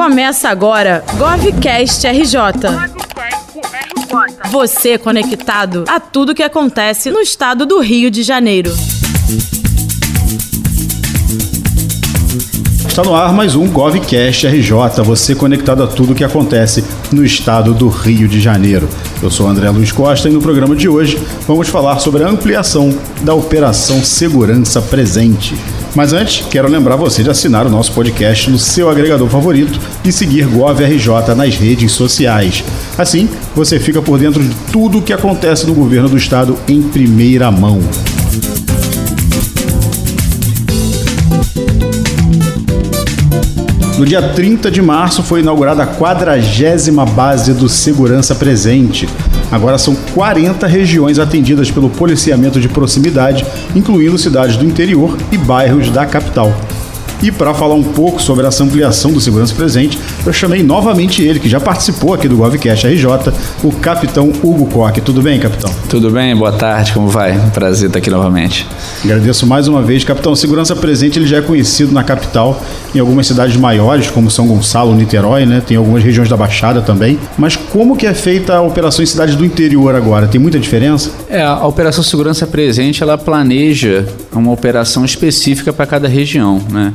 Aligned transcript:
Começa 0.00 0.48
agora 0.48 1.04
GovCast 1.18 2.06
RJ. 2.06 2.40
Você 4.50 4.96
conectado 4.96 5.84
a 5.86 6.00
tudo 6.00 6.34
que 6.34 6.42
acontece 6.42 7.10
no 7.10 7.20
estado 7.20 7.66
do 7.66 7.78
Rio 7.80 8.10
de 8.10 8.22
Janeiro. 8.22 8.72
Está 12.88 13.02
no 13.02 13.14
ar 13.14 13.30
mais 13.34 13.54
um 13.54 13.68
GovCast 13.68 14.46
RJ, 14.46 15.04
você 15.04 15.34
conectado 15.34 15.82
a 15.82 15.86
tudo 15.86 16.14
que 16.14 16.24
acontece 16.24 16.82
no 17.12 17.22
estado 17.22 17.74
do 17.74 17.88
Rio 17.88 18.26
de 18.26 18.40
Janeiro. 18.40 18.88
Eu 19.22 19.30
sou 19.30 19.46
André 19.46 19.68
Luiz 19.68 19.92
Costa 19.92 20.30
e 20.30 20.32
no 20.32 20.40
programa 20.40 20.74
de 20.74 20.88
hoje 20.88 21.18
vamos 21.46 21.68
falar 21.68 21.98
sobre 21.98 22.24
a 22.24 22.28
ampliação 22.28 22.88
da 23.20 23.34
Operação 23.34 24.02
Segurança 24.02 24.80
Presente. 24.80 25.54
Mas 25.94 26.12
antes, 26.12 26.46
quero 26.48 26.68
lembrar 26.68 26.96
você 26.96 27.22
de 27.22 27.30
assinar 27.30 27.66
o 27.66 27.70
nosso 27.70 27.92
podcast 27.92 28.50
no 28.50 28.58
seu 28.58 28.88
agregador 28.88 29.28
favorito 29.28 29.80
e 30.04 30.12
seguir 30.12 30.46
GovRJ 30.46 31.34
nas 31.36 31.56
redes 31.56 31.92
sociais. 31.92 32.62
Assim, 32.96 33.28
você 33.54 33.78
fica 33.80 34.00
por 34.00 34.18
dentro 34.18 34.42
de 34.42 34.54
tudo 34.72 34.98
o 34.98 35.02
que 35.02 35.12
acontece 35.12 35.66
no 35.66 35.74
governo 35.74 36.08
do 36.08 36.16
estado 36.16 36.56
em 36.68 36.80
primeira 36.80 37.50
mão. 37.50 37.80
No 43.98 44.06
dia 44.06 44.22
30 44.22 44.70
de 44.70 44.80
março 44.80 45.22
foi 45.22 45.40
inaugurada 45.40 45.82
a 45.82 45.86
quadragésima 45.86 47.04
base 47.04 47.52
do 47.52 47.68
Segurança 47.68 48.34
Presente. 48.34 49.06
Agora 49.50 49.78
são 49.78 49.94
40 50.14 50.66
regiões 50.66 51.18
atendidas 51.18 51.70
pelo 51.70 51.90
policiamento 51.90 52.60
de 52.60 52.68
proximidade, 52.68 53.44
incluindo 53.74 54.16
cidades 54.16 54.56
do 54.56 54.64
interior 54.64 55.16
e 55.32 55.36
bairros 55.36 55.90
da 55.90 56.06
capital. 56.06 56.54
E 57.22 57.30
para 57.30 57.52
falar 57.52 57.74
um 57.74 57.82
pouco 57.82 58.20
sobre 58.20 58.46
essa 58.46 58.64
ampliação 58.64 59.12
do 59.12 59.20
Segurança 59.20 59.54
Presente, 59.54 59.98
eu 60.24 60.32
chamei 60.32 60.62
novamente 60.62 61.22
ele, 61.22 61.38
que 61.38 61.50
já 61.50 61.60
participou 61.60 62.14
aqui 62.14 62.26
do 62.26 62.36
GovCast 62.36 62.86
RJ, 62.86 63.04
o 63.62 63.70
capitão 63.72 64.32
Hugo 64.42 64.64
Koch. 64.66 65.02
Tudo 65.02 65.20
bem, 65.20 65.38
capitão? 65.38 65.70
Tudo 65.90 66.10
bem, 66.10 66.34
boa 66.34 66.52
tarde, 66.52 66.92
como 66.92 67.08
vai? 67.08 67.38
Prazer 67.52 67.88
estar 67.88 67.98
aqui 67.98 68.08
novamente. 68.08 68.66
Agradeço 69.04 69.46
mais 69.46 69.68
uma 69.68 69.82
vez. 69.82 70.02
Capitão, 70.02 70.34
Segurança 70.34 70.74
Presente 70.74 71.18
ele 71.18 71.26
já 71.26 71.38
é 71.38 71.42
conhecido 71.42 71.92
na 71.92 72.02
capital, 72.02 72.58
em 72.94 72.98
algumas 72.98 73.26
cidades 73.26 73.54
maiores, 73.56 74.08
como 74.08 74.30
São 74.30 74.46
Gonçalo, 74.46 74.94
Niterói, 74.94 75.44
né? 75.44 75.62
Tem 75.64 75.76
algumas 75.76 76.02
regiões 76.02 76.28
da 76.28 76.38
Baixada 76.38 76.80
também. 76.80 77.18
Mas 77.36 77.54
como 77.54 77.98
que 77.98 78.06
é 78.06 78.14
feita 78.14 78.54
a 78.54 78.62
operação 78.62 79.02
em 79.02 79.06
cidades 79.06 79.36
do 79.36 79.44
interior 79.44 79.94
agora? 79.94 80.26
Tem 80.26 80.40
muita 80.40 80.58
diferença? 80.58 81.10
É, 81.28 81.42
a 81.42 81.66
Operação 81.66 82.02
Segurança 82.02 82.46
Presente, 82.46 83.02
ela 83.02 83.18
planeja 83.18 84.06
uma 84.32 84.52
operação 84.52 85.04
específica 85.04 85.70
para 85.70 85.84
cada 85.84 86.08
região, 86.08 86.62
né? 86.70 86.94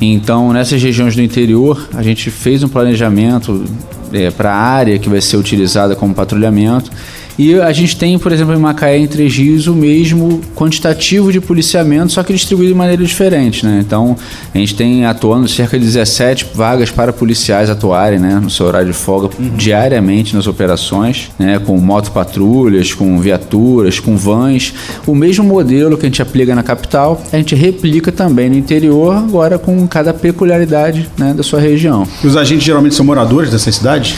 Então, 0.00 0.52
nessas 0.52 0.82
regiões 0.82 1.14
do 1.14 1.22
interior, 1.22 1.88
a 1.94 2.02
gente 2.02 2.30
fez 2.30 2.62
um 2.62 2.68
planejamento 2.68 3.64
é, 4.12 4.30
para 4.30 4.52
a 4.52 4.56
área 4.56 4.98
que 4.98 5.08
vai 5.08 5.20
ser 5.20 5.36
utilizada 5.36 5.94
como 5.94 6.14
patrulhamento 6.14 6.90
e 7.38 7.60
a 7.60 7.72
gente 7.72 7.96
tem, 7.96 8.18
por 8.18 8.32
exemplo, 8.32 8.54
em 8.54 8.58
Macaé, 8.58 8.98
em 8.98 9.06
Três 9.06 9.36
Rios, 9.36 9.66
o 9.66 9.74
mesmo 9.74 10.40
quantitativo 10.54 11.32
de 11.32 11.40
policiamento, 11.40 12.12
só 12.12 12.22
que 12.22 12.32
distribuído 12.32 12.72
de 12.72 12.78
maneira 12.78 13.02
diferente, 13.04 13.64
né? 13.64 13.82
Então, 13.84 14.16
a 14.54 14.58
gente 14.58 14.74
tem 14.74 15.04
atuando 15.04 15.48
cerca 15.48 15.78
de 15.78 15.84
17 15.84 16.46
vagas 16.54 16.90
para 16.90 17.12
policiais 17.12 17.68
atuarem, 17.68 18.18
né, 18.18 18.40
no 18.42 18.50
seu 18.50 18.66
horário 18.66 18.88
de 18.88 18.92
folga, 18.92 19.30
uhum. 19.38 19.56
diariamente 19.56 20.34
nas 20.34 20.46
operações, 20.46 21.30
né, 21.38 21.58
com 21.58 21.76
motopatrulhas, 21.78 22.92
com 22.94 23.18
viaturas, 23.18 23.98
com 23.98 24.16
vans. 24.16 24.72
O 25.06 25.14
mesmo 25.14 25.44
modelo 25.44 25.96
que 25.96 26.06
a 26.06 26.08
gente 26.08 26.22
aplica 26.22 26.54
na 26.54 26.62
capital, 26.62 27.22
a 27.32 27.36
gente 27.36 27.54
replica 27.54 28.12
também 28.12 28.48
no 28.48 28.56
interior, 28.56 29.16
agora 29.16 29.58
com 29.58 29.86
cada 29.86 30.14
peculiaridade 30.14 31.08
né, 31.18 31.34
da 31.34 31.42
sua 31.42 31.60
região. 31.60 32.06
E 32.22 32.26
os 32.26 32.36
agentes 32.36 32.64
geralmente 32.64 32.94
são 32.94 33.04
moradores 33.04 33.50
dessa 33.50 33.70
cidade? 33.72 34.16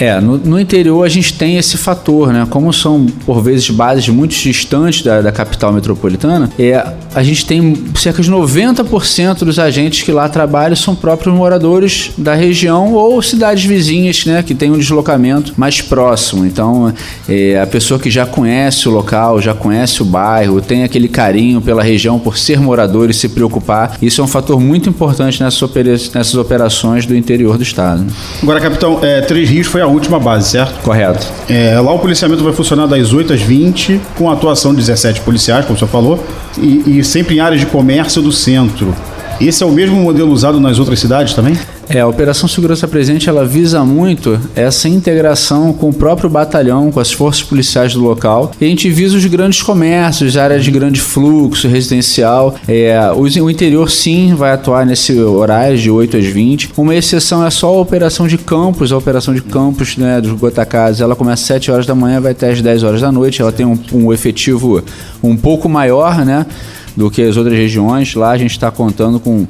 É, 0.00 0.18
no, 0.18 0.38
no, 0.38 0.58
interior 0.58 1.04
a 1.04 1.08
gente 1.10 1.34
tem 1.34 1.58
esse 1.58 1.76
fator, 1.76 2.32
né? 2.32 2.46
Como 2.48 2.72
são, 2.72 3.04
por 3.26 3.42
vezes, 3.42 3.68
bases 3.68 4.08
muito 4.08 4.34
distantes 4.34 5.02
da, 5.02 5.20
da 5.20 5.30
capital 5.30 5.74
metropolitana, 5.74 6.50
é, 6.58 6.82
a 7.14 7.22
gente 7.22 7.44
tem 7.44 7.76
cerca 7.96 8.22
de 8.22 8.30
90% 8.30 9.38
dos 9.44 9.58
agentes 9.58 10.02
que 10.02 10.12
lá 10.12 10.28
trabalham 10.28 10.76
são 10.76 10.94
próprios 10.94 11.34
moradores 11.34 12.12
da 12.16 12.34
região 12.34 12.94
ou 12.94 13.20
cidades 13.20 13.64
vizinhas, 13.64 14.24
né? 14.24 14.42
Que 14.42 14.54
tem 14.54 14.70
um 14.70 14.78
deslocamento 14.78 15.52
mais 15.56 15.80
próximo. 15.80 16.46
Então, 16.46 16.92
é, 17.28 17.60
a 17.60 17.66
pessoa 17.66 17.98
que 17.98 18.10
já 18.10 18.26
conhece 18.26 18.88
o 18.88 18.92
local, 18.92 19.40
já 19.40 19.54
conhece 19.54 20.02
o 20.02 20.04
bairro, 20.04 20.60
tem 20.60 20.84
aquele 20.84 21.08
carinho 21.08 21.60
pela 21.60 21.82
região 21.82 22.18
por 22.18 22.38
ser 22.38 22.60
morador 22.60 23.10
e 23.10 23.14
se 23.14 23.28
preocupar, 23.28 23.96
isso 24.00 24.20
é 24.20 24.24
um 24.24 24.28
fator 24.28 24.60
muito 24.60 24.88
importante 24.88 25.42
nessas, 25.42 25.60
opera 25.62 25.90
nessas 25.90 26.34
operações 26.34 27.06
do 27.06 27.16
interior 27.16 27.56
do 27.56 27.62
estado. 27.62 28.04
Agora, 28.42 28.60
capitão, 28.60 29.00
é, 29.02 29.20
Três 29.20 29.48
Rios 29.48 29.66
foi 29.66 29.80
a 29.80 29.86
última 29.86 30.18
base, 30.18 30.50
certo? 30.50 30.80
Correto. 30.82 31.26
É, 31.48 31.78
lá 31.80 31.92
o 31.92 31.98
policiamento 31.98 32.44
vai 32.44 32.52
funcionar 32.52 32.86
das 32.86 33.12
8 33.12 33.32
às 33.32 33.42
20, 33.42 34.00
com 34.16 34.30
atuação 34.30 34.72
de 34.72 34.78
17 34.78 35.20
policiais, 35.22 35.64
como 35.64 35.76
o 35.76 35.78
senhor 35.78 35.90
falou, 35.90 36.24
e, 36.58 36.82
e 36.86 36.99
sempre 37.04 37.36
em 37.36 37.40
áreas 37.40 37.60
de 37.60 37.66
comércio 37.66 38.22
do 38.22 38.32
centro. 38.32 38.94
Esse 39.40 39.62
é 39.62 39.66
o 39.66 39.72
mesmo 39.72 39.96
modelo 39.96 40.30
usado 40.32 40.60
nas 40.60 40.78
outras 40.78 41.00
cidades 41.00 41.32
também? 41.32 41.56
É, 41.88 41.98
a 41.98 42.06
Operação 42.06 42.46
Segurança 42.46 42.86
Presente 42.86 43.28
ela 43.28 43.44
visa 43.44 43.82
muito 43.84 44.38
essa 44.54 44.86
integração 44.86 45.72
com 45.72 45.88
o 45.88 45.92
próprio 45.92 46.28
batalhão, 46.30 46.92
com 46.92 47.00
as 47.00 47.10
forças 47.10 47.42
policiais 47.42 47.94
do 47.94 48.00
local. 48.00 48.52
E 48.60 48.64
a 48.66 48.68
gente 48.68 48.88
visa 48.90 49.16
os 49.16 49.24
grandes 49.24 49.62
comércios, 49.62 50.36
áreas 50.36 50.62
de 50.62 50.70
grande 50.70 51.00
fluxo 51.00 51.66
residencial. 51.66 52.54
É, 52.68 52.96
o 53.16 53.50
interior 53.50 53.90
sim 53.90 54.34
vai 54.34 54.52
atuar 54.52 54.84
nesse 54.84 55.18
horário 55.18 55.76
de 55.76 55.90
8 55.90 56.18
às 56.18 56.26
20. 56.26 56.72
Uma 56.76 56.94
exceção 56.94 57.44
é 57.44 57.50
só 57.50 57.68
a 57.68 57.80
operação 57.80 58.28
de 58.28 58.36
campos, 58.36 58.92
a 58.92 58.98
operação 58.98 59.34
de 59.34 59.40
campos 59.40 59.96
né, 59.96 60.20
dos 60.20 60.32
Gotacazes. 60.32 61.00
Ela 61.00 61.16
começa 61.16 61.42
às 61.42 61.46
7 61.46 61.72
horas 61.72 61.86
da 61.86 61.94
manhã, 61.94 62.20
vai 62.20 62.32
até 62.32 62.50
às 62.50 62.60
10 62.60 62.84
horas 62.84 63.00
da 63.00 63.10
noite. 63.10 63.42
Ela 63.42 63.50
tem 63.50 63.66
um, 63.66 63.76
um 63.92 64.12
efetivo 64.12 64.84
um 65.22 65.36
pouco 65.36 65.68
maior, 65.68 66.24
né? 66.24 66.46
Do 66.96 67.10
que 67.10 67.22
as 67.22 67.36
outras 67.36 67.56
regiões. 67.56 68.14
Lá 68.14 68.30
a 68.30 68.38
gente 68.38 68.52
está 68.52 68.70
contando 68.70 69.18
com 69.20 69.46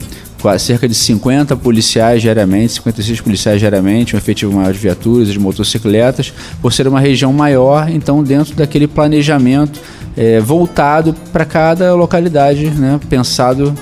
cerca 0.59 0.89
de 0.89 0.95
50 0.95 1.55
policiais 1.57 2.23
diariamente, 2.23 2.73
56 2.75 3.21
policiais 3.21 3.61
diariamente, 3.61 4.17
um 4.17 4.19
efetivo 4.19 4.53
maior 4.53 4.73
de 4.73 4.79
viaturas 4.79 5.29
de 5.29 5.39
motocicletas, 5.39 6.33
por 6.63 6.73
ser 6.73 6.89
uma 6.89 6.99
região 6.99 7.33
maior, 7.33 7.91
então 7.91 8.23
dentro 8.23 8.55
daquele 8.55 8.87
planejamento 8.87 9.79
é, 10.17 10.41
voltado 10.41 11.15
para 11.33 11.45
cada 11.45 11.95
localidade, 11.95 12.71
né, 12.71 12.99
pensado 13.09 13.75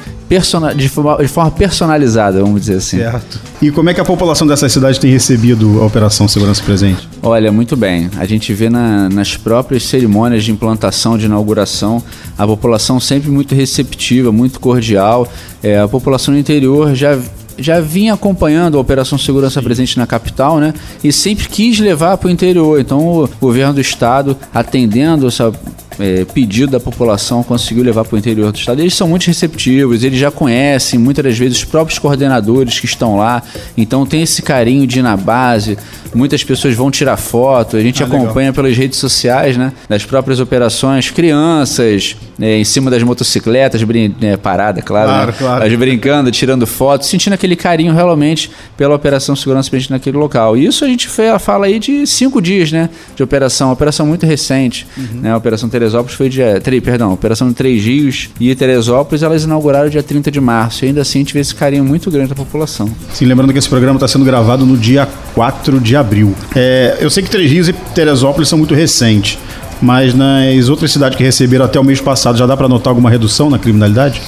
de 0.77 0.89
forma, 0.89 1.17
de 1.17 1.29
forma 1.29 1.51
personalizada, 1.51 2.41
vamos 2.41 2.61
dizer 2.61 2.77
assim. 2.77 2.99
Certo. 2.99 3.41
E 3.63 3.71
como 3.71 3.89
é 3.89 3.95
que 3.95 4.01
a 4.01 4.05
população 4.05 4.47
dessa 4.47 4.69
cidade 4.69 5.01
tem 5.01 5.11
recebido 5.11 5.81
a 5.81 5.87
Operação 5.87 6.29
Segurança 6.29 6.63
Presente? 6.63 7.09
Olha, 7.23 7.51
muito 7.51 7.77
bem. 7.77 8.11
A 8.19 8.27
gente 8.27 8.53
vê 8.53 8.69
na, 8.69 9.09
nas 9.09 9.37
próprias 9.37 9.85
cerimônias 9.85 10.45
de 10.45 10.53
implantação, 10.53 11.17
de 11.17 11.27
inauguração, 11.27 12.03
a 12.37 12.47
população 12.47 13.01
sempre 13.01 13.31
muito 13.31 13.55
receptiva, 13.55 14.31
muito 14.31 14.61
cordial. 14.61 15.27
É, 15.63 15.81
a 15.81 15.89
população 15.89 16.35
do 16.35 16.41
interior 16.41 16.95
já 16.95 17.19
já 17.61 17.81
vinha 17.81 18.15
acompanhando 18.15 18.79
a 18.79 18.81
Operação 18.81 19.19
Segurança 19.19 19.61
Presente 19.61 19.99
na 19.99 20.07
capital, 20.07 20.59
né? 20.61 20.73
E 21.03 21.13
sempre 21.13 21.49
quis 21.49 21.81
levar 21.81 22.17
para 22.17 22.29
o 22.29 22.31
interior. 22.31 22.81
Então, 22.81 23.01
o 23.25 23.29
governo 23.41 23.75
do 23.75 23.81
estado, 23.81 24.37
atendendo 24.55 25.27
essa 25.27 25.53
é, 25.99 26.25
pedido 26.25 26.73
da 26.73 26.81
população 26.81 27.43
conseguiu 27.43 27.85
levar 27.85 28.05
para 28.05 28.15
o 28.15 28.19
interior 28.19 28.53
do 28.53 28.59
estado. 28.59 28.81
Eles 28.81 28.95
são 28.95 29.09
muito 29.09 29.27
receptivos, 29.27 30.05
eles 30.05 30.19
já 30.19 30.31
conhecem 30.31 30.99
muitas 30.99 31.25
das 31.25 31.39
vezes 31.39 31.59
os 31.59 31.65
próprios 31.65 31.99
coordenadores 31.99 32.79
que 32.79 32.87
estão 32.87 33.17
lá, 33.17 33.43
então 33.77 34.07
tem 34.07 34.23
esse 34.23 34.43
carinho 34.43 34.87
de 34.87 35.01
ir 35.01 35.03
na 35.03 35.17
base. 35.17 35.79
Muitas 36.15 36.43
pessoas 36.43 36.75
vão 36.75 36.91
tirar 36.91 37.17
foto, 37.17 37.77
a 37.77 37.81
gente 37.81 38.03
ah, 38.03 38.07
acompanha 38.07 38.49
legal. 38.49 38.55
pelas 38.55 38.77
redes 38.77 38.99
sociais, 38.99 39.57
né? 39.57 39.73
Das 39.89 40.05
próprias 40.05 40.41
operações, 40.41 41.11
crianças 41.11 42.17
é, 42.41 42.57
em 42.57 42.65
cima 42.65 42.91
das 42.91 43.03
motocicletas, 43.03 43.83
brin 43.83 44.15
é, 44.23 44.37
parada, 44.37 44.81
claro, 44.81 45.09
claro, 45.09 45.27
né? 45.33 45.37
claro. 45.39 45.79
Brincando, 45.79 46.31
tirando 46.31 46.67
fotos, 46.67 47.09
sentindo 47.09 47.35
aquele 47.35 47.55
carinho 47.55 47.93
realmente 47.93 48.51
pela 48.77 48.95
Operação 48.95 49.37
Segurança 49.37 49.69
Presente 49.69 49.91
naquele 49.91 50.17
local. 50.17 50.57
E 50.57 50.65
isso 50.65 50.85
a 50.85 50.89
gente 50.89 51.09
fala 51.09 51.67
aí 51.67 51.79
de 51.79 52.07
cinco 52.07 52.41
dias, 52.41 52.73
né? 52.73 52.89
De 53.15 53.23
operação, 53.23 53.71
operação 53.71 54.07
muito 54.07 54.25
recente, 54.25 54.87
uhum. 54.97 55.21
né? 55.21 55.37
Operação 55.37 55.69
Teresa 55.69 55.88
Teresópolis 55.89 56.17
foi 56.17 56.29
dia. 56.29 56.61
Três, 56.61 56.83
perdão, 56.83 57.13
Operação 57.13 57.53
Três 57.53 57.83
Rios 57.83 58.29
e 58.39 58.55
Teresópolis, 58.55 59.23
elas 59.23 59.45
inauguraram 59.45 59.89
dia 59.89 60.03
30 60.03 60.31
de 60.31 60.41
março. 60.41 60.85
E 60.85 60.89
ainda 60.89 61.01
assim 61.01 61.19
a 61.19 61.23
gente 61.23 61.33
vê 61.33 61.41
esse 61.41 61.55
carinho 61.55 61.85
muito 61.85 62.11
grande 62.11 62.29
da 62.29 62.35
população. 62.35 62.91
Sim, 63.13 63.25
lembrando 63.25 63.53
que 63.53 63.59
esse 63.59 63.69
programa 63.69 63.97
está 63.97 64.07
sendo 64.07 64.25
gravado 64.25 64.67
no 64.67 64.77
dia 64.77 65.09
4 65.35 65.81
de 65.81 65.97
abril. 65.97 66.35
É, 66.55 66.99
eu 67.01 67.09
sei 67.09 67.23
que 67.23 67.31
Três 67.31 67.51
Rios 67.51 67.69
e 67.69 67.73
Teresópolis 67.73 68.49
são 68.49 68.59
muito 68.59 68.75
recentes. 68.75 69.39
Mas 69.81 70.13
nas 70.13 70.69
outras 70.69 70.91
cidades 70.93 71.17
que 71.17 71.23
receberam 71.23 71.65
até 71.65 71.79
o 71.79 71.85
mês 71.85 72.01
passado, 72.01 72.37
já 72.37 72.47
dá 72.47 72.57
para 72.57 72.69
notar 72.69 72.91
alguma 72.91 73.09
redução 73.09 73.49
na 73.49 73.59
criminalidade? 73.59 74.21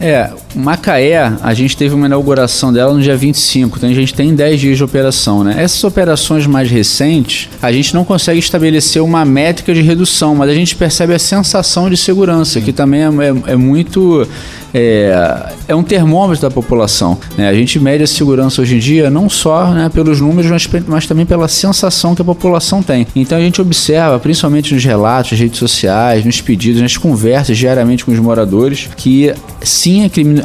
É, 0.00 0.30
Macaé, 0.54 1.32
a 1.42 1.54
gente 1.54 1.76
teve 1.76 1.94
uma 1.94 2.06
inauguração 2.06 2.72
dela 2.72 2.92
no 2.92 3.00
dia 3.00 3.16
25, 3.16 3.76
então 3.76 3.88
a 3.88 3.92
gente 3.92 4.14
tem 4.14 4.34
10 4.34 4.60
dias 4.60 4.76
de 4.76 4.84
operação, 4.84 5.44
né? 5.44 5.54
Essas 5.58 5.84
operações 5.84 6.46
mais 6.46 6.70
recentes, 6.70 7.48
a 7.60 7.70
gente 7.70 7.94
não 7.94 8.04
consegue 8.04 8.38
estabelecer 8.38 9.02
uma 9.02 9.24
métrica 9.24 9.74
de 9.74 9.82
redução, 9.82 10.34
mas 10.34 10.50
a 10.50 10.54
gente 10.54 10.74
percebe 10.74 11.14
a 11.14 11.18
sensação 11.18 11.90
de 11.90 11.96
segurança, 11.96 12.60
que 12.60 12.72
também 12.72 13.02
é, 13.02 13.06
é, 13.06 13.52
é 13.52 13.56
muito 13.56 14.26
é, 14.72 15.52
é 15.66 15.74
um 15.74 15.82
termômetro 15.82 16.42
da 16.42 16.50
população. 16.50 17.18
Né? 17.36 17.48
A 17.48 17.54
gente 17.54 17.78
mede 17.78 18.04
a 18.04 18.06
segurança 18.06 18.60
hoje 18.60 18.76
em 18.76 18.78
dia 18.78 19.10
não 19.10 19.28
só 19.28 19.70
né, 19.72 19.90
pelos 19.92 20.20
números, 20.20 20.50
mas, 20.50 20.68
mas, 20.86 21.06
também 21.06 21.24
pela 21.24 21.48
sensação 21.48 22.14
que 22.14 22.22
a 22.22 22.24
população 22.24 22.82
tem. 22.82 23.06
Então 23.14 23.38
a 23.38 23.40
gente 23.40 23.60
observa, 23.60 24.18
principalmente 24.18 24.74
nos 24.74 24.84
relatos, 24.84 25.32
nas 25.32 25.40
redes 25.40 25.58
sociais, 25.58 26.24
nos 26.24 26.40
pedidos, 26.40 26.82
nas 26.82 26.96
conversas 26.96 27.56
diariamente 27.56 28.04
com 28.04 28.12
os 28.12 28.18
moradores, 28.18 28.88
que 28.96 29.32
sim, 29.62 30.04
a 30.04 30.10
criminalidade 30.10 30.37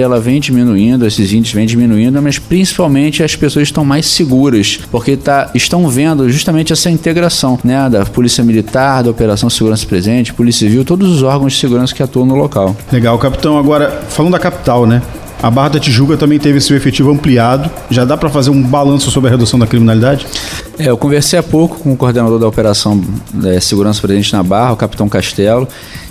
ela 0.00 0.20
vem 0.20 0.40
diminuindo, 0.40 1.06
esses 1.06 1.32
índices 1.32 1.54
vêm 1.54 1.66
diminuindo, 1.66 2.20
mas 2.22 2.38
principalmente 2.38 3.22
as 3.22 3.34
pessoas 3.34 3.68
estão 3.68 3.84
mais 3.84 4.06
seguras, 4.06 4.78
porque 4.90 5.16
tá, 5.16 5.50
estão 5.54 5.88
vendo 5.88 6.28
justamente 6.30 6.72
essa 6.72 6.90
integração 6.90 7.58
né, 7.64 7.88
da 7.90 8.04
Polícia 8.04 8.44
Militar, 8.44 9.02
da 9.02 9.10
Operação 9.10 9.48
Segurança 9.48 9.86
Presente, 9.86 10.32
Polícia 10.34 10.66
Civil, 10.66 10.84
todos 10.84 11.10
os 11.10 11.22
órgãos 11.22 11.54
de 11.54 11.58
segurança 11.58 11.94
que 11.94 12.02
atuam 12.02 12.26
no 12.26 12.34
local. 12.34 12.76
Legal, 12.92 13.18
capitão. 13.18 13.38
Capitão, 13.38 13.56
agora, 13.56 14.02
falando 14.08 14.32
da 14.32 14.38
capital, 14.38 14.84
né? 14.84 15.00
A 15.40 15.48
Barra 15.48 15.68
da 15.68 15.78
Tijuca 15.78 16.16
também 16.16 16.40
teve 16.40 16.60
seu 16.60 16.76
efetivo 16.76 17.10
ampliado. 17.12 17.70
Já 17.88 18.04
dá 18.04 18.16
para 18.16 18.28
fazer 18.28 18.50
um 18.50 18.60
balanço 18.60 19.10
sobre 19.12 19.28
a 19.28 19.30
redução 19.30 19.58
da 19.58 19.66
criminalidade? 19.66 20.26
É, 20.76 20.90
eu 20.90 20.98
conversei 20.98 21.38
há 21.38 21.42
pouco 21.42 21.78
com 21.78 21.92
o 21.92 21.96
coordenador 21.96 22.38
da 22.38 22.48
Operação 22.48 23.00
é, 23.44 23.60
Segurança 23.60 24.00
Presente 24.00 24.32
na 24.32 24.42
Barra, 24.42 24.72
o 24.72 24.76
Capitão 24.76 25.08
Castelo, 25.08 25.68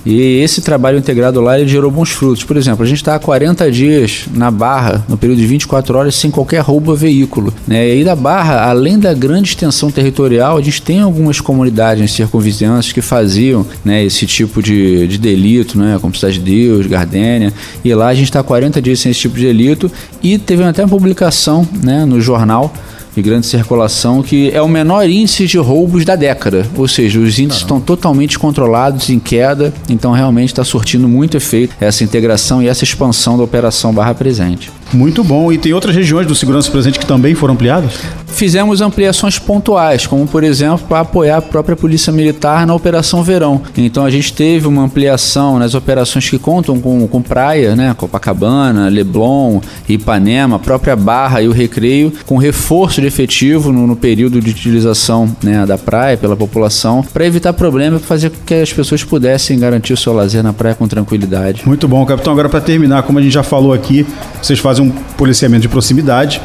e 0.10 0.40
esse 0.42 0.62
trabalho 0.62 0.98
integrado 0.98 1.42
lá 1.42 1.60
ele 1.60 1.68
gerou 1.68 1.92
bons 1.92 2.12
frutos. 2.12 2.42
Por 2.46 2.56
exemplo, 2.56 2.82
a 2.82 2.88
gente 2.88 3.00
está 3.00 3.16
há 3.16 3.20
40 3.20 3.70
dias 3.70 4.26
na 4.34 4.50
Barra, 4.50 5.04
no 5.10 5.18
período 5.18 5.40
de 5.40 5.46
24 5.46 5.98
horas, 5.98 6.16
sem 6.16 6.32
qualquer 6.32 6.62
roubo 6.62 6.94
a 6.94 6.96
veículo. 6.96 7.54
Né? 7.68 7.90
E 7.90 7.92
aí 7.92 8.04
da 8.06 8.16
Barra, 8.16 8.70
além 8.70 8.98
da 8.98 9.14
grande 9.14 9.50
extensão 9.50 9.92
territorial, 9.92 10.58
a 10.58 10.62
gente 10.62 10.82
tem 10.82 11.02
algumas 11.02 11.42
comunidades 11.42 12.10
circunvizinhanças 12.14 12.94
que 12.94 13.02
faziam 13.02 13.66
né, 13.84 14.02
esse 14.06 14.26
tipo 14.26 14.64
de, 14.64 15.08
de 15.08 15.18
delito, 15.18 15.78
né, 15.78 15.98
como 16.02 16.16
Cidade 16.16 16.40
de 16.40 16.46
Deus, 16.46 16.88
Gardênia, 16.88 17.52
e 17.84 17.94
lá 17.94 18.08
a 18.08 18.14
gente 18.14 18.30
está 18.30 18.40
há 18.40 18.44
40 18.44 18.82
dias 18.82 19.02
sem 19.02 19.12
esse 19.12 19.20
tipo 19.20 19.36
de 19.36 19.46
delito 19.46 19.92
e 20.24 20.38
teve 20.38 20.64
até 20.64 20.84
uma 20.84 20.90
publicação 20.90 21.68
né, 21.84 22.06
no 22.06 22.22
jornal 22.22 22.74
de 23.18 23.22
grande 23.24 23.48
circulação, 23.48 24.22
que 24.22 24.52
é 24.52 24.62
o 24.62 24.68
menor 24.68 25.10
índice 25.10 25.48
de 25.48 25.58
roubos 25.58 26.06
da 26.06 26.16
década. 26.16 26.68
Ou 26.76 26.88
seja, 26.88 27.20
os 27.20 27.40
índices 27.40 27.64
estão 27.64 27.82
totalmente 27.82 28.38
controlados, 28.38 29.10
em 29.10 29.18
queda, 29.18 29.74
então 29.90 30.12
realmente 30.12 30.50
está 30.50 30.64
surtindo 30.64 31.08
muito 31.08 31.36
efeito 31.36 31.74
essa 31.82 32.04
integração 32.04 32.62
e 32.62 32.68
essa 32.68 32.84
expansão 32.84 33.36
da 33.36 33.44
operação 33.44 33.92
Barra 33.92 34.14
Presente. 34.14 34.72
Muito 34.94 35.24
bom. 35.24 35.52
E 35.52 35.58
tem 35.58 35.74
outras 35.74 35.96
regiões 35.96 36.28
do 36.28 36.36
Segurança 36.36 36.72
Presente 36.72 37.00
que 37.00 37.06
também 37.06 37.36
foram 37.36 37.54
ampliadas? 37.54 37.94
Fizemos 38.28 38.82
ampliações 38.82 39.40
pontuais, 39.40 40.06
como 40.06 40.28
por 40.28 40.44
exemplo 40.44 40.86
para 40.88 41.00
apoiar 41.00 41.38
a 41.38 41.42
própria 41.42 41.76
Polícia 41.76 42.14
Militar 42.14 42.68
na 42.68 42.76
Operação 42.76 43.24
Verão. 43.24 43.62
Então 43.76 44.06
a 44.06 44.12
gente 44.12 44.32
teve 44.34 44.68
uma 44.68 44.84
ampliação 44.84 45.58
nas 45.58 45.74
operações 45.74 46.30
que 46.30 46.38
contam 46.38 46.80
com, 46.80 47.08
com 47.08 47.22
praia, 47.22 47.76
né? 47.76 47.96
Copacabana, 47.98 48.90
Leblon, 48.90 49.60
Ipanema, 49.90 50.58
a 50.58 50.60
própria 50.60 50.96
Barra 50.96 51.42
e 51.42 51.48
o 51.48 51.52
Recreio, 51.52 52.14
com 52.26 52.38
reforço 52.38 53.02
de 53.02 53.08
efetivo 53.08 53.72
no, 53.72 53.88
no 53.88 53.96
período 53.96 54.40
de 54.40 54.52
utilização 54.52 55.36
né, 55.42 55.66
da 55.66 55.78
praia 55.78 56.16
pela 56.18 56.36
população, 56.36 57.04
para 57.14 57.26
evitar 57.26 57.54
problema 57.54 57.98
e 57.98 58.00
fazer 58.00 58.30
com 58.30 58.38
que 58.46 58.54
as 58.54 58.72
pessoas 58.72 59.04
pudessem 59.04 59.58
garantir 59.58 59.94
o 59.94 59.98
seu 59.98 60.14
lazer 60.14 60.44
na 60.44 60.54
praia 60.54 60.76
com 60.76 60.88
tranquilidade. 60.88 61.64
Muito 61.66 61.88
bom, 61.88 62.06
capitão. 62.06 62.34
Agora 62.34 62.50
para 62.50 62.62
terminar, 62.62 63.04
como 63.04 63.20
a 63.20 63.22
gente 63.22 63.34
já 63.34 63.44
falou 63.44 63.74
aqui, 63.74 64.06
vocês 64.42 64.60
fazem 64.60 64.77
um 64.80 64.90
policiamento 64.90 65.62
de 65.62 65.70
proximidade 65.70 66.42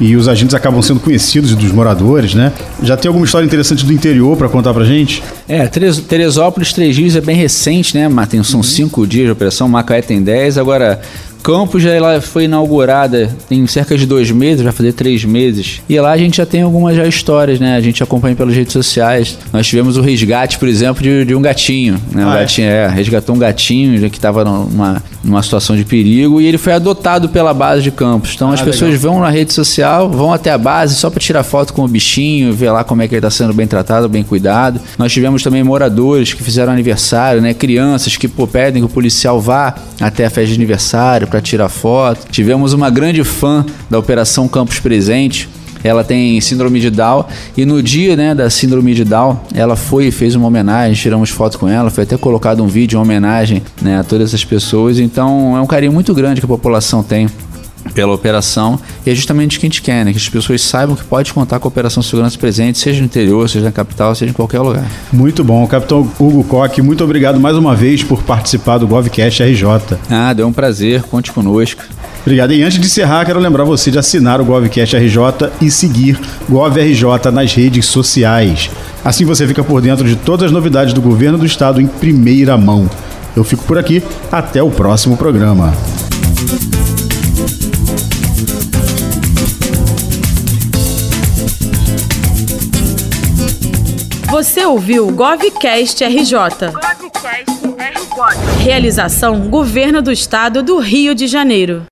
e 0.00 0.16
os 0.16 0.28
agentes 0.28 0.54
acabam 0.54 0.82
sendo 0.82 1.00
conhecidos 1.00 1.54
dos 1.54 1.72
moradores, 1.72 2.34
né? 2.34 2.52
Já 2.82 2.96
tem 2.96 3.08
alguma 3.08 3.24
história 3.24 3.46
interessante 3.46 3.84
do 3.84 3.92
interior 3.92 4.36
para 4.36 4.48
contar 4.48 4.74
pra 4.74 4.84
gente? 4.84 5.22
É, 5.48 5.66
Teresópolis, 5.66 6.72
três 6.72 6.96
dias 6.96 7.14
é 7.14 7.20
bem 7.20 7.36
recente, 7.36 7.96
né, 7.96 8.08
Matheus? 8.08 8.48
São 8.48 8.60
uhum. 8.60 8.64
cinco 8.64 9.06
dias 9.06 9.26
de 9.26 9.32
operação, 9.32 9.68
Macaé 9.68 10.02
tem 10.02 10.22
dez, 10.22 10.58
agora 10.58 11.00
Campos 11.44 11.82
já 11.82 11.90
ela 11.90 12.22
foi 12.22 12.44
inaugurada 12.44 13.28
tem 13.50 13.66
cerca 13.66 13.98
de 13.98 14.06
dois 14.06 14.30
meses, 14.30 14.62
vai 14.62 14.72
fazer 14.72 14.94
três 14.94 15.26
meses. 15.26 15.82
E 15.86 16.00
lá 16.00 16.12
a 16.12 16.16
gente 16.16 16.38
já 16.38 16.46
tem 16.46 16.62
algumas 16.62 16.96
já 16.96 17.06
histórias, 17.06 17.60
né? 17.60 17.76
A 17.76 17.80
gente 17.82 18.02
acompanha 18.02 18.34
pelas 18.34 18.54
redes 18.54 18.72
sociais. 18.72 19.38
Nós 19.52 19.66
tivemos 19.66 19.98
o 19.98 20.00
resgate, 20.00 20.58
por 20.58 20.66
exemplo, 20.66 21.02
de, 21.02 21.26
de 21.26 21.34
um 21.34 21.42
gatinho. 21.42 22.00
Né? 22.10 22.24
Um 22.24 22.30
ah, 22.30 22.36
é? 22.36 22.40
gatinho, 22.40 22.66
é? 22.66 22.84
é, 22.84 22.88
resgatou 22.88 23.36
um 23.36 23.38
gatinho 23.38 24.08
que 24.08 24.16
estava 24.16 24.42
numa, 24.42 25.02
numa 25.22 25.42
situação 25.42 25.76
de 25.76 25.84
perigo 25.84 26.40
e 26.40 26.46
ele 26.46 26.56
foi 26.56 26.72
adotado 26.72 27.28
pela 27.28 27.52
base 27.52 27.82
de 27.82 27.90
Campos. 27.90 28.32
Então 28.34 28.50
ah, 28.50 28.54
as 28.54 28.62
pessoas 28.62 28.92
legal. 28.92 29.12
vão 29.12 29.20
na 29.20 29.28
rede 29.28 29.52
social, 29.52 30.08
vão 30.08 30.32
até 30.32 30.50
a 30.50 30.56
base 30.56 30.94
só 30.94 31.10
para 31.10 31.20
tirar 31.20 31.42
foto 31.42 31.74
com 31.74 31.84
o 31.84 31.88
bichinho, 31.88 32.54
ver 32.54 32.70
lá 32.70 32.82
como 32.84 33.02
é 33.02 33.08
que 33.08 33.14
ele 33.14 33.18
está 33.18 33.30
sendo 33.30 33.52
bem 33.52 33.66
tratado, 33.66 34.08
bem 34.08 34.24
cuidado. 34.24 34.80
Nós 34.96 35.12
tivemos 35.12 35.42
também 35.42 35.62
moradores 35.62 36.32
que 36.32 36.42
fizeram 36.42 36.72
aniversário, 36.72 37.42
né? 37.42 37.52
Crianças 37.52 38.16
que 38.16 38.28
pô, 38.28 38.46
pedem 38.46 38.80
que 38.80 38.86
o 38.86 38.88
policial 38.88 39.38
vá 39.38 39.74
até 40.00 40.24
a 40.24 40.30
festa 40.30 40.48
de 40.48 40.54
aniversário 40.54 41.33
para 41.34 41.40
tirar 41.40 41.68
foto. 41.68 42.28
Tivemos 42.30 42.72
uma 42.74 42.88
grande 42.88 43.24
fã 43.24 43.66
da 43.90 43.98
Operação 43.98 44.46
Campos 44.46 44.78
Presente. 44.78 45.48
Ela 45.82 46.04
tem 46.04 46.40
síndrome 46.40 46.78
de 46.78 46.90
Down 46.90 47.24
e 47.56 47.66
no 47.66 47.82
dia 47.82 48.16
né, 48.16 48.36
da 48.36 48.48
síndrome 48.48 48.94
de 48.94 49.04
Down, 49.04 49.40
ela 49.52 49.74
foi 49.74 50.06
e 50.06 50.10
fez 50.12 50.36
uma 50.36 50.46
homenagem, 50.46 50.94
tiramos 50.94 51.30
foto 51.30 51.58
com 51.58 51.68
ela, 51.68 51.90
foi 51.90 52.04
até 52.04 52.16
colocado 52.16 52.62
um 52.62 52.68
vídeo, 52.68 52.98
uma 52.98 53.04
homenagem 53.04 53.62
né, 53.82 53.98
a 53.98 54.04
todas 54.04 54.28
essas 54.28 54.44
pessoas. 54.44 55.00
Então 55.00 55.56
é 55.56 55.60
um 55.60 55.66
carinho 55.66 55.92
muito 55.92 56.14
grande 56.14 56.40
que 56.40 56.44
a 56.44 56.48
população 56.48 57.02
tem 57.02 57.28
pela 57.92 58.12
operação 58.12 58.78
e 59.04 59.10
é 59.10 59.14
justamente 59.14 59.56
o 59.56 59.60
que 59.60 59.66
a 59.66 59.68
gente 59.68 59.82
quer, 59.82 60.04
né? 60.04 60.12
que 60.12 60.18
as 60.18 60.28
pessoas 60.28 60.62
saibam 60.62 60.96
que 60.96 61.04
pode 61.04 61.32
contar 61.32 61.58
com 61.58 61.68
a 61.68 61.70
Operação 61.70 62.02
Segurança 62.02 62.38
Presente, 62.38 62.78
seja 62.78 63.00
no 63.00 63.06
interior, 63.06 63.48
seja 63.48 63.64
na 63.64 63.72
capital, 63.72 64.14
seja 64.14 64.30
em 64.30 64.34
qualquer 64.34 64.60
lugar. 64.60 64.86
Muito 65.12 65.44
bom. 65.44 65.66
Capitão 65.66 66.00
Hugo 66.18 66.44
Coque, 66.44 66.80
muito 66.80 67.04
obrigado 67.04 67.38
mais 67.38 67.56
uma 67.56 67.74
vez 67.74 68.02
por 68.02 68.22
participar 68.22 68.78
do 68.78 68.86
GovCast 68.86 69.42
RJ. 69.42 69.66
Ah, 70.10 70.32
deu 70.32 70.46
um 70.46 70.52
prazer, 70.52 71.02
conte 71.02 71.32
conosco. 71.32 71.82
Obrigado. 72.22 72.54
E 72.54 72.62
antes 72.62 72.80
de 72.80 72.86
encerrar, 72.86 73.24
quero 73.26 73.38
lembrar 73.38 73.64
você 73.64 73.90
de 73.90 73.98
assinar 73.98 74.40
o 74.40 74.44
GovCast 74.44 74.96
RJ 74.96 75.18
e 75.60 75.70
seguir 75.70 76.18
GovRJ 76.48 77.30
nas 77.32 77.52
redes 77.52 77.84
sociais. 77.84 78.70
Assim 79.04 79.26
você 79.26 79.46
fica 79.46 79.62
por 79.62 79.82
dentro 79.82 80.08
de 80.08 80.16
todas 80.16 80.46
as 80.46 80.52
novidades 80.52 80.94
do 80.94 81.02
governo 81.02 81.36
do 81.36 81.44
estado 81.44 81.80
em 81.80 81.86
primeira 81.86 82.56
mão. 82.56 82.88
Eu 83.36 83.44
fico 83.44 83.64
por 83.64 83.76
aqui, 83.76 84.02
até 84.32 84.62
o 84.62 84.70
próximo 84.70 85.16
programa. 85.16 85.74
Você 94.34 94.66
ouviu 94.66 95.06
o 95.06 95.12
GovCast 95.12 96.04
RJ. 96.04 96.36
Realização 98.64 99.48
Governo 99.48 100.02
do 100.02 100.10
Estado 100.10 100.60
do 100.60 100.80
Rio 100.80 101.14
de 101.14 101.28
Janeiro. 101.28 101.86